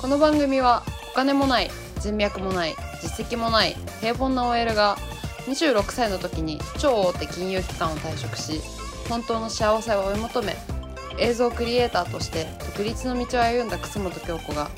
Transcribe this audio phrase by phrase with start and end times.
[0.00, 1.70] この番組はお金もない
[2.00, 4.96] 人脈もない実績もない平凡な OL が
[5.46, 8.60] 26歳の時に超大手金融機関を退職し
[9.08, 10.56] 本当の幸せを追い求め
[11.18, 14.70] 映像クリエイターとして独立の道を歩んだ楠本京子が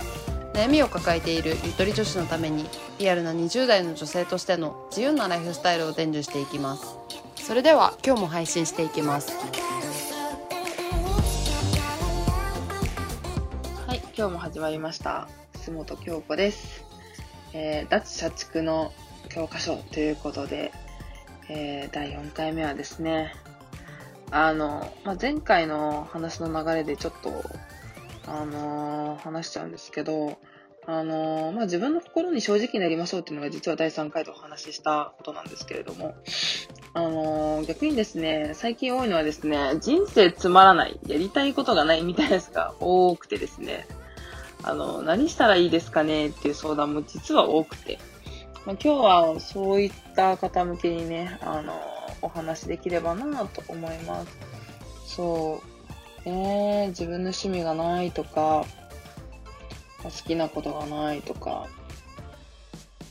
[0.55, 2.67] 悩みを抱えているゆとり女子のために
[2.99, 6.97] リアルな20代の女性としての自由なライフスタイルを伝授していきます。
[7.37, 9.33] それでは今日も配信していきます。
[14.19, 15.29] 今日も始まりました。
[15.53, 16.85] 楠本京子です。
[17.53, 18.93] えー脱社畜の
[19.29, 20.73] 教科書ということで、
[21.49, 23.33] えー第4回目はですね、
[24.33, 27.45] あの、まあ、前回の話の流れでちょっと、
[28.27, 30.37] あのー話しちゃうんですけど、
[30.85, 36.17] あのまあ、自分の心に正直になりましょうっていうのが実は第3回でお話ししたことなんですけれども、
[36.93, 43.87] あの逆にですね、最近多いのはですね、人生つまらない、やりたいことがないみたいなやつが多くてですね、
[44.63, 47.99] あの、何したらいいですかねっていう相談も実は多くて、
[48.67, 51.73] まあ、今日はそういった方向けにね、あの、
[52.23, 54.39] お話できればなと思います。
[55.07, 55.63] そ
[56.27, 56.29] う。
[56.29, 58.67] ねえ自分の趣味がないとか、
[60.03, 61.67] 好きなことがないとか、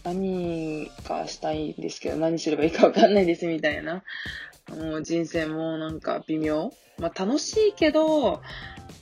[0.03, 4.03] 何かしたいんですけど、何すればいいかわかんないですみたいな。
[4.69, 6.71] もう人生もなんか微妙。
[6.97, 8.41] まあ楽しいけど、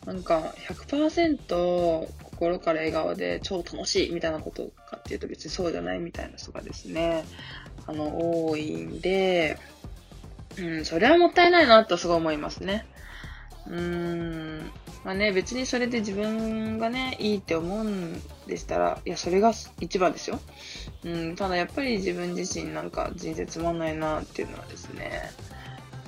[0.05, 7.23] なんか100%心から笑顔で超楽しいみたいなことかっていうと別にそうじゃないみたいな人がですね、
[7.88, 9.58] あの、多いんで、
[10.58, 12.86] うん、それはもったいないなとすごい思いますね。
[13.67, 14.72] うーん。
[15.03, 20.39] まあね、別にそれで自分がね、いいって思うんでしたら、いや、それが一番ですよ。
[21.03, 25.30] うん、ただやっぱり自分自身なんか人生つまんないなっていうのはですね、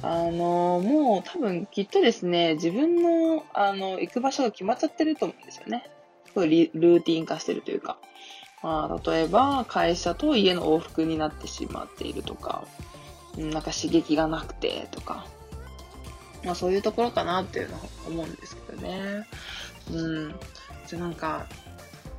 [0.01, 5.89] あの、もう多分きっとですね、自分の、あの、行く場所が決まっちゃってると思うんですよね。
[6.35, 7.97] ルーティン化してるというか。
[8.63, 12.65] まあ、例えば、会社と家の往復になってしまっているとか、
[13.37, 15.27] なんか刺激がなくてとか、
[16.43, 19.27] まあそういうところかなっていうのは思うんですけどね。
[19.91, 20.35] うん。
[20.87, 21.45] じゃなんか、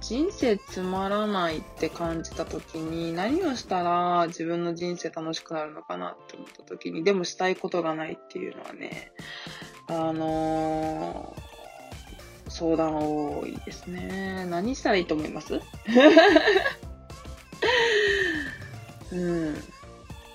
[0.00, 9.10] 人生つまらないって感じた時に何をしたら自分の人生楽しくなるのかなって思った時にでもしたいことがないっていうのはね
[9.88, 11.47] あのー
[12.58, 14.46] 相談多いですね。
[14.48, 15.60] 何したらいいと思います？
[19.12, 19.54] うん。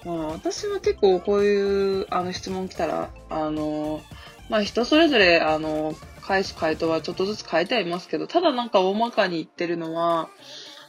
[0.06, 4.02] まあ私は結構こういうあの質問来たらあの
[4.50, 10.30] まあ人それぞれあの返す回答はちょっとずつ変えてはいますけど、ただなんか大まかに言ってるのは、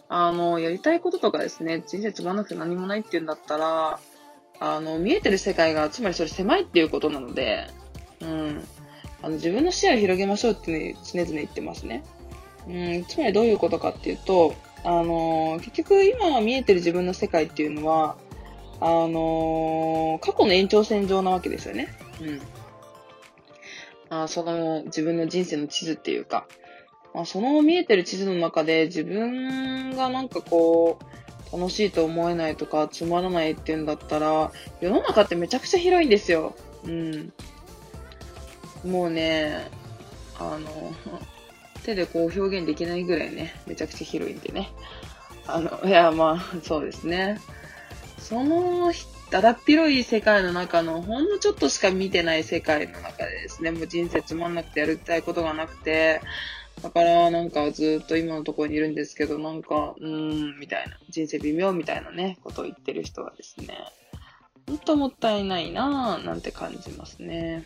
[0.09, 3.99] あの、やりたいこととかですね、人生つまんなくて何もないっていうんだったら、
[4.61, 7.67] あの、見えてる世界が、つまりそれ狭いっていうことなので、
[8.21, 8.65] うん。
[9.25, 12.05] あの、自分の視野を広げましょうって、ね、常々言ってますね。
[12.69, 14.55] うん、つまりどういうことかっていうと、
[14.85, 18.17] あの、結局今見えてる自分の世界っていうのは、
[18.81, 21.89] あの、過去の延長線上なわけですよね。
[22.21, 22.41] うん。
[24.11, 26.47] あその自分の人生の地図っていうか、
[27.15, 30.99] まあ、その見えてる地図の中で自分がなんかこ
[31.51, 34.53] う、楽しいと思えないとか、つまらないっていうんだったら、
[34.83, 36.55] 世の中ってめちゃくちゃ広いんですよ。
[36.85, 37.33] うん。
[38.85, 39.71] もうね、
[40.39, 40.93] あの、
[41.85, 44.71] 手でこう表現できないぐらいね、めちゃくちゃ広いんでね。
[45.47, 47.41] あの、いや、まあ、そうですね。
[48.19, 48.93] その
[49.31, 56.21] だだっ広い世界の中のほんのちょっとしか見てない世界の中でですね、もう人生つまんなくてやりたいことがなくて、
[56.83, 63.79] だからなんかずっと今のところにいるんですけど、なんか、うーん、みたいな、人生微妙みたいなね、ことを言ってる人はですね、
[64.67, 67.65] ほんともったいないなぁ、なんて感じますね。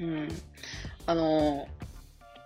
[0.00, 0.28] うん。
[1.06, 1.68] あの、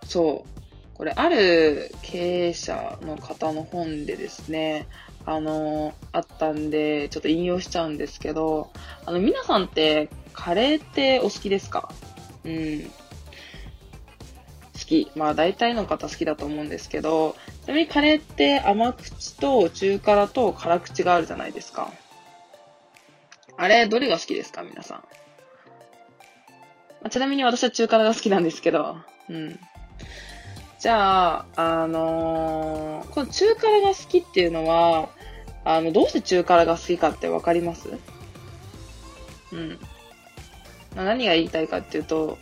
[0.07, 0.49] そう。
[0.97, 4.87] これ、ある経営者の方の本でですね、
[5.27, 8.71] あの、あったんで、ちょっと引用しちゃうんですけど、
[9.07, 11.93] あの、皆さんって、カレーってお好きですか？
[12.45, 12.83] うん。
[12.83, 12.91] 好
[14.87, 15.11] き。
[15.15, 21.93] まあ、大体の方好きだと思うんですけど、ちなみにカレーって甘口と中辛と辛口があるじゃないですか。
[23.57, 24.63] あれ、どれが好きですか？
[24.63, 25.05] 皆さん。
[27.05, 28.97] まあちなみに私は中辛が好きなんですけど、
[29.29, 29.61] うん。
[30.81, 31.47] じゃあ、
[31.83, 35.11] あのーこの中辛が好きっていうのは、
[35.67, 37.91] あの、どうして中辛が好きかってわかります？
[39.53, 39.79] うん。
[40.97, 42.39] まあ何が言いたいかっていうと、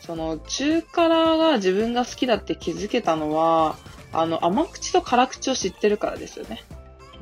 [0.00, 3.76] その、中辛が自分が好きだって気づけたのは、
[4.12, 6.64] あの、甘口と辛口を知ってるからですよね。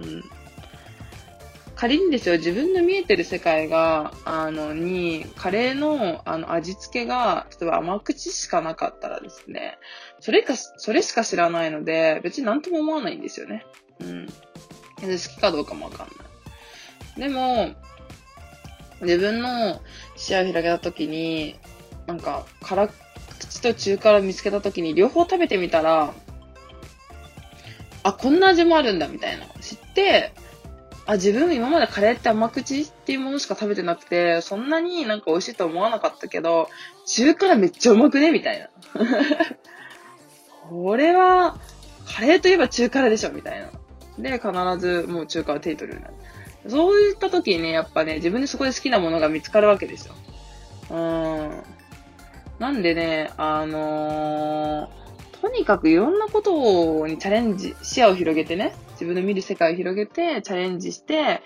[0.00, 0.24] うん。
[1.78, 9.78] 仮にですよ、自分の見えてる世界が、あの、に、カレーの、あの、味付けが、例えば甘口しかなかったらですね、
[10.18, 13.64] それか、それしか知らないので、別になんとも思わないんですよね。
[14.00, 14.26] うん。
[14.26, 16.08] 好きかどうかもわかん
[17.16, 17.28] ない。
[17.28, 17.76] でも、
[19.00, 19.80] 自分の
[20.16, 21.54] 視野を開けた時に、
[22.08, 26.12] なんか、辛口と中辛見つけた時に両方食べてみたら、
[28.02, 30.32] あ、こんな味もあるんだみたいな知って、
[31.08, 36.68] あ、自分今までカレーって甘口っていうものしか食べてなくて、そんなになんか美味しいと思わなかったけど、
[37.06, 38.68] 中辛めっちゃうまくねみたいな。
[40.68, 41.56] これは、
[42.06, 43.70] カレーといえば中辛でしょみたいな。
[44.18, 46.24] で、必ずもう中華を手に取るようにな
[46.66, 46.70] る。
[46.70, 50.14] そういった時にね、やっぱね、自分でそこで好きなものが見つかるわけですよ。
[50.90, 51.62] うん。
[52.58, 54.88] なんでね、あのー、
[55.40, 61.42] とにかくいろんなことにチャレンジ、視野を広げてね、自分の見る世界を広げて、チャレンジして、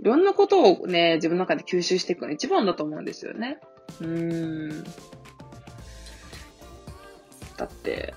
[0.00, 3.58] いろんなことをね、自分の中で吸収していくのが一番だと思うんですよね。
[4.00, 4.84] うーん。
[7.56, 8.14] だって、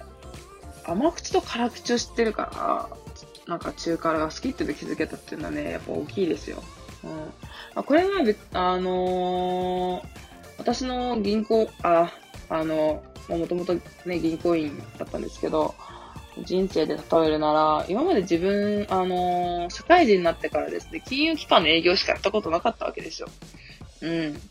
[0.86, 2.98] 甘口と辛口を知ってるから、
[3.48, 6.64] なんか中辛が好きって気づけたっていうのはね、やっぱ大きいですよ。
[7.04, 7.12] うん。
[7.76, 8.10] あこれは、
[8.54, 10.08] あのー、
[10.58, 12.12] 私の銀行、あ、
[12.50, 13.74] あの、もともと
[14.06, 15.76] ね、銀行員だったんですけど、
[16.44, 23.28] 人生で例えるなら、今まで自分、あのー、社会人になってからですね、金融機関の営業しかやったことなかったわけですよ。
[24.02, 24.42] うん。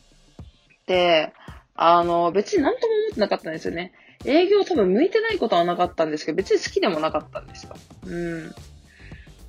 [0.87, 1.33] で、
[1.75, 3.93] あのー、別に何とも思ってなかったんですよね。
[4.25, 7.77] 営業多分向いてないことはなかったんですけど、別に好きでもなかったんですよ。
[8.07, 8.55] うん。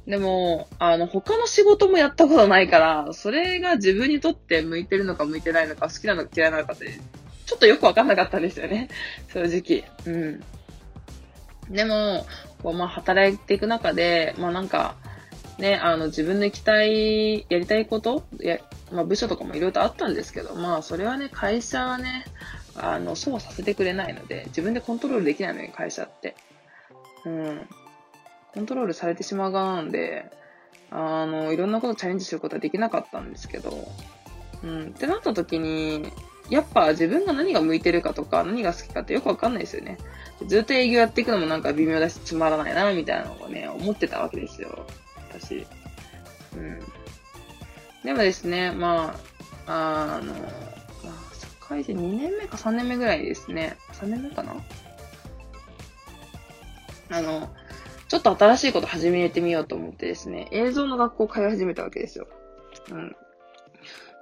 [0.07, 6.99] でも、あの、他の仕事もやったことないから、それが自分にとって向いてるのか向いてないのか、好きなのか嫌いなのかって、
[7.47, 8.89] ちょっとよくわかんなかったんですよね。
[9.33, 9.83] 正直。
[10.05, 10.17] う
[11.71, 11.73] ん。
[11.73, 12.25] でも、
[12.61, 14.95] こう、まあ、働いていく中で、まあ、なんか、
[15.57, 18.59] ね、あの、自分の行きたい、やりたいことや、
[18.91, 22.25] まあ、部署とかもいろいろとあったんですけど、まあ、それはね、会社はね、
[22.75, 26.35] あの、そうさせてくれないので、自分でコントロールできないのに、会社って。
[27.25, 27.67] うん。
[28.53, 30.29] コントロールされてしまう側なんで、
[30.91, 33.87] あの、いろんなことチャレンジすることはできなかったんですけど、
[34.63, 34.87] うん。
[34.87, 36.11] ってなった時に、
[36.49, 39.97] やっぱ自分が何が向いてるかとか、何が好きかってよくわかんないですよね。
[40.45, 44.85] ずっと営業やっていくのもなんか微妙だし、つまらないな、みたいなのをね、思ってたわけですよ。
[45.33, 45.65] 私。
[46.55, 46.79] うん。
[48.03, 49.19] でもですね、ま
[49.65, 53.75] あ、あの、まあ、社会人2年目か3年目ぐらいですね。
[53.93, 54.55] 3年目かな？
[57.09, 57.49] あの、
[58.07, 62.27] ちょっと新しいこと始めてみようと思ってですね、映像の学校を通い始めたわけですよ。
[62.91, 63.15] うん。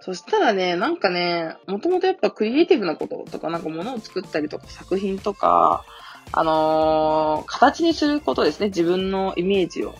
[0.05, 5.83] そしたらね、なんかね、もともとやっぱクリエイティブなこととか、なんか物を作ったりとか作品とか、
[6.31, 8.67] あのー、形にすることですね。
[8.67, 9.95] 自分のイメージを。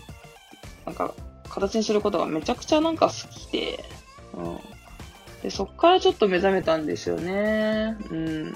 [0.86, 1.16] なんか、
[1.50, 3.84] 形にすることがめちゃくちゃなんか好きで、
[4.36, 4.60] うん。
[5.42, 7.98] で、そっからちょっと目覚めたんですよね。
[8.12, 8.54] うん。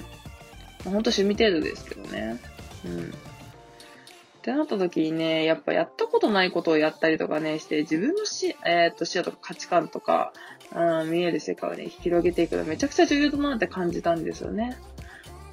[0.83, 2.39] ほんと趣味程度ですけどね。
[2.85, 2.99] うん。
[3.01, 10.31] ってなった時にね、やっぱやったことないことをやったりとかね、して自分のし、えー、っと視野とか価値観とか、
[10.75, 14.77] うん、見える世界をね、広げていくのめちゃくちゃ重要だなって感じたんですよね。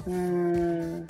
[0.06, 0.14] うー
[1.02, 1.06] ん。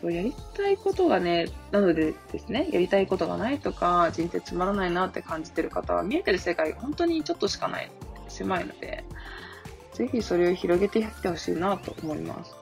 [0.00, 7.90] そう、やりたいことがね、なのでですね、やりたいことがないとか、人生つまらないなって感じてる方は、見えてる世界が本当にちょっとしかない、
[8.28, 9.04] 狭いので、
[9.92, 12.54] ぜひそれを広げていってほしいなと思います。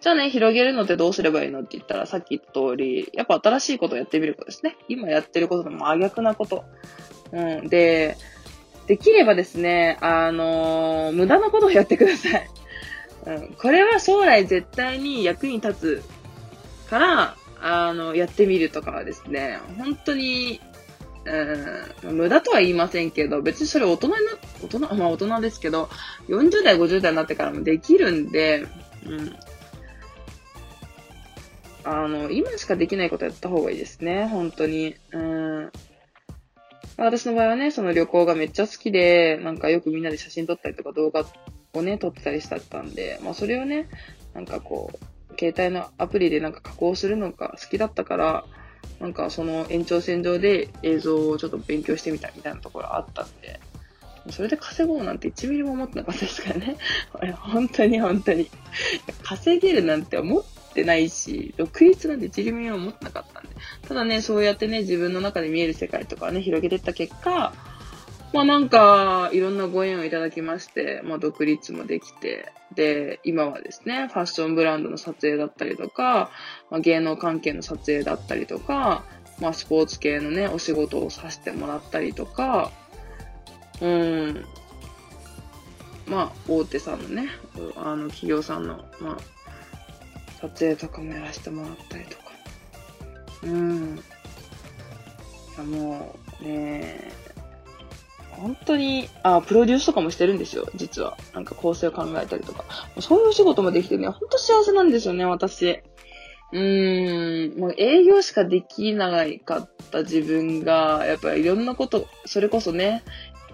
[0.00, 4.76] じゃあね、広げるのってどうすればいいのって言ったら、さっき言った通り、やっぱ新しいことをやってみることですね。
[4.88, 6.64] 今やってることと真逆なこと。
[7.32, 7.68] うん。
[7.68, 8.16] で、
[8.88, 12.50] できればですね、あのー、無駄なことをやってください。
[13.26, 13.48] うん。
[13.58, 16.02] これは将来絶対に役に立つ
[16.88, 20.60] から、あの、やってみるとかはですね、本当に、
[22.02, 24.18] うん、無駄とは言いませんけど、別にそれ大人にな、
[24.64, 25.90] 大人、まあ大人ですけど、
[26.28, 28.66] 40代、50代になってからもできるんで、
[29.04, 29.36] うん。
[31.84, 34.94] あの、今しかできないことやった方がいいですね、本当に。
[35.12, 35.72] うん。
[36.98, 41.24] 私の場合はね、その旅行がめっちゃ好きで、なんかよくみんなで写真撮ったりとか動画
[41.72, 43.88] をね、撮ってたりしたったんで、まあそれをね、
[44.34, 48.44] なんかこう、携帯のアプリでなんか加工するのが好きだったから、
[49.00, 53.60] なんかその延長線上で映像をちょっと勉強してみたみたいなところあったんで、
[54.30, 56.76] それで稼ごうなんて1ミリも思ってなかったですからね。
[57.38, 58.50] 本当に本当に。
[59.22, 60.44] 稼げるなんて思っ
[60.78, 63.48] ってないし、独立なんて一ミリも持ってなかったんで。
[63.86, 67.52] ただね、そうやってね、自分の中で見える世界とかね、広げてった結果、
[68.32, 76.30] まあなんか、いろんなご縁をいただきまして、まあ独立もできて、で、今はですね、ファッションブランドの撮影だったりとか、
[76.70, 79.04] まあ、芸能関係の撮影だったりとか、
[79.40, 82.70] まあスポーツ系のね、お仕事をさせてもらったりとか、
[83.80, 84.44] うん、
[86.06, 87.28] まあ、大手さんのね、
[87.76, 89.37] あの、企業さんの、まあ、
[90.40, 92.22] 撮影とかもやらせてもらったりとか。
[93.42, 93.96] うん。
[93.96, 97.10] いや、もう、ね
[98.30, 101.16] 本当に、あ、プロデュースとかもしてるんですよ、実は。
[101.34, 102.64] なんか構成を考えたりとか。
[103.00, 105.80] そういう仕事もできてね、ほんと幸せなんですよね、私。
[106.52, 109.10] うーん、もう営業しかできな
[109.44, 113.02] かった自分が、やっぱりいろんなこと、それこそね、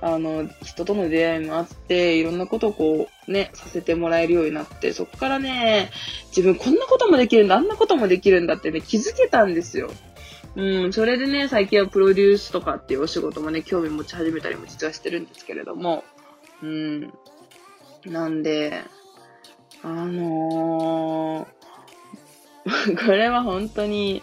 [0.07, 5.91] あの、人との出会いもあって、いろんなことをこう、ね、させてもらえるようになって、そこからね、
[6.29, 9.91] 自分こんなこともできるんだ、あんなこともできるんだってね、気づけたんですよ。
[10.57, 16.05] うん、それでね、最近はプロデュースとかっていうお仕事もね、興味持ち始めたりも実はしてるんですけれども、
[16.63, 17.13] うん。
[18.05, 18.83] なんで、
[19.83, 24.23] あのー、 これは本当に、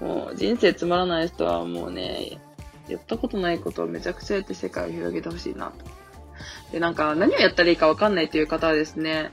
[0.00, 2.40] もう人生つまらない人はもうね、
[2.88, 5.84] やったことないことをめちゃくちゃやって世界を広げてほしいなと。
[6.72, 9.30] で、なんか何をやったらいいかわかんないという方はですね、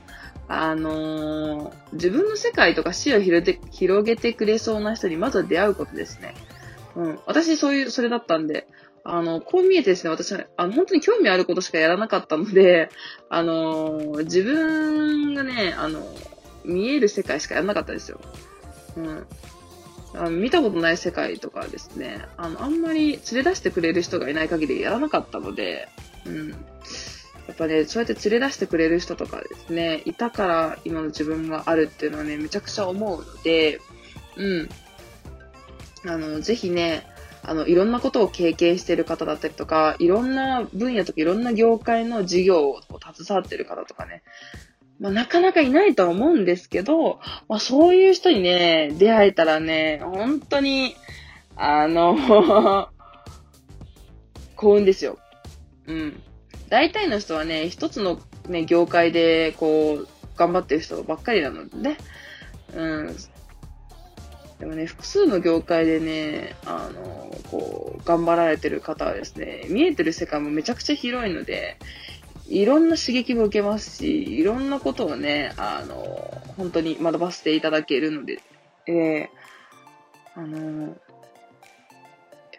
[0.48, 6.34] あのー、自分の世界とか視野を広げ広げてくれそうな人にまずは出会うことですね。
[6.94, 7.18] うん。
[7.26, 8.66] 私そういう、それだったんで、
[9.04, 12.90] あの、こう見えてですね、私は、あの、本当に興味あることしかやらなかったので、
[13.28, 16.06] あのー、自分がね、あの、
[16.64, 18.20] 見える世界しかやらなかったですよ。
[18.96, 19.26] うん。
[20.14, 25.88] あの見たことない世界とかですね、あの、あんまり連れ出してくれる人がいない限りやらなかったので、
[26.24, 26.50] うん。
[26.50, 26.56] や
[27.52, 33.80] っぱね、そうやって連れ出してくれる人とかですね、いたから今の自分があるっていうのはね、めちゃくちゃ思うので、
[34.36, 34.68] うん。
[36.08, 37.06] あの、ぜひね、
[37.42, 44.22] あの、いろんなことを経験してる方だったりとか、いろんな分野とかいろんな業界の事業を携わってる方とかね、
[44.98, 50.96] まあ、なかなかいないとは思うんですけど、まあ、そういう人にね、出会えたらね、本当に、
[51.56, 52.16] あの
[54.56, 55.18] 幸運ですよ。
[55.86, 56.22] うん。
[56.68, 61.96] 大体の人はね、一つのね、業界で、こう、頑張ってる人ばっかりなのでね。
[62.74, 63.16] うん。
[64.58, 71.76] でもね、複数の業界でね、あの、こう、頑張られてる方はですね、見えてる世界もめちゃくちゃ広いので、
[72.48, 78.40] いろんな刺激も受けますし、いろんなことをね、あの、本当に学ばせていただけるので、
[78.86, 80.96] えー、あの、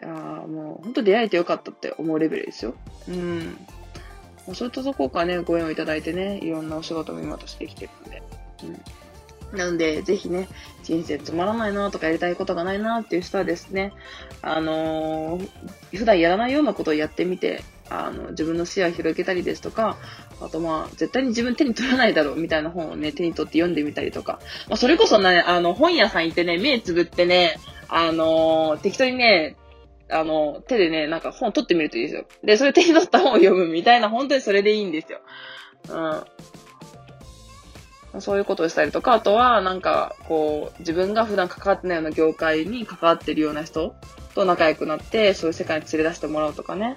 [0.00, 2.74] やもう本当出会えてよかったって思うレベルですよ。
[3.08, 3.58] うん。
[4.54, 8.22] そういったところからね、ご縁をいただいてね、いろんなお仕事も今としてきてるので。
[8.64, 8.66] う
[9.54, 9.58] ん。
[9.58, 10.48] なので、ぜひね、
[10.84, 13.92] 人生つまらないなとかやりたいことがないなっていう人はですね、
[14.42, 15.48] あのー、
[15.96, 19.96] 普段やらないようなことをやってみて、あの、自分の視野を広げたりですとか、
[20.40, 29.56] あとまあ、絶対に自分手に取らないだろうみたいな本をね、手に取って読んでみたりとか、まあ、それこそね、あの、本屋さん行ってね、目つぶってね、あのー、適当にね、
[30.10, 32.24] あの、手でね、なんか本取ってみるといいですよ。
[32.44, 35.20] で、それ手に取った本を読むみたいな、本当にそれでいいんですよ。
[35.90, 38.20] うん。
[38.20, 43.94] そういうことをしたりとか、あとは、なんか、こう、自分が普段関わってないような業界に関わってるような人
[44.34, 46.96] と仲良くなって、そういう世界に連れ出してもらうとかね。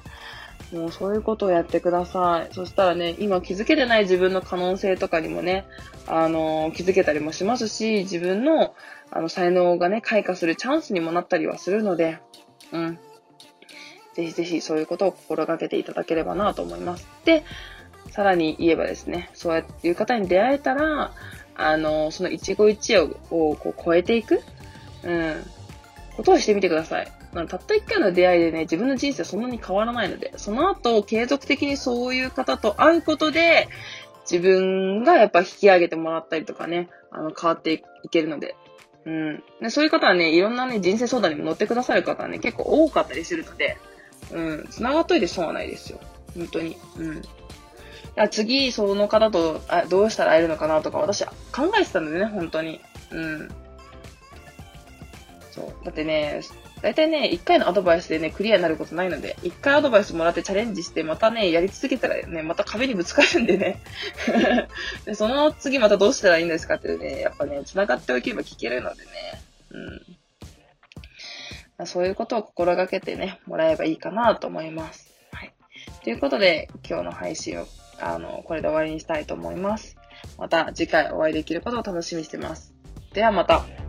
[0.72, 2.54] もうそういうことをやってください。
[2.54, 5.66] そしたらね、今気づけてない自分の可能性とかにもね、
[6.08, 8.74] あの、気づけたりもしますし、自分の、
[9.12, 12.20] あの、才能がね、開花するチャンスにもなったりはするので、
[12.72, 13.00] うん。
[14.14, 17.08] ぜひぜひそういうことを心がけていただければなと思います。
[17.26, 17.44] で、
[18.12, 21.14] さらに言えばですね、そうやっていう方に出会えたら、
[21.56, 24.42] あの、その一期一会をこう超えていく、
[25.04, 25.44] うん、
[26.18, 27.21] ことをしてみてください。
[27.34, 33.70] たった一回の出会いでね、自分の人生はそんなに変わらないので、その後、継続的にそういう方と会うことで、
[34.30, 38.56] 自分がやっぱ引き上げてもらったりとかね、あの、変わっていけるので、
[39.06, 39.44] うん。
[39.62, 43.78] でそういう方はね、いろんなね、人生相談にも乗ってくださる方はね、結構多かったりするので、
[44.32, 46.00] うん、繋がっといて損はないですよ。
[46.36, 46.78] 本当に。
[46.98, 47.22] うん。
[48.30, 52.82] 次、その方とあどうしたら会えるのかなとか、私考えてたんだよね、本当に。
[53.12, 53.50] うん。
[55.52, 55.86] そう。
[55.86, 56.42] だってね、
[56.82, 63.80] 大体ね、1回のアドバイスでね、クリアになることないので、1回アドバイスもらってチャレンジして、またね、やり続けたらね、また壁にぶつかるんでね。
[65.06, 69.10] で、その次またどうしたらいいんですかってね、やっぱね、繋がっておけば聞けるのでね。
[69.70, 69.80] う
[71.84, 71.86] ん。
[71.86, 75.12] そういうことを心がけてね、もらえばいいかなと思います。
[75.32, 75.54] はい。
[76.04, 77.68] ということで、今日の配信を、
[78.00, 79.98] あの、これで終わりにしたいと思います。
[80.38, 82.74] また次回お会いできることを楽しみにしてます。
[83.14, 83.81] ではまた。